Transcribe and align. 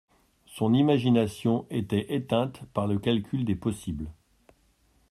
Son 0.47 0.73
imagination 0.73 1.67
était 1.69 2.11
éteinte 2.15 2.63
par 2.73 2.87
le 2.87 2.97
calcul 2.97 3.45
des 3.45 3.53
possibles. 3.53 4.11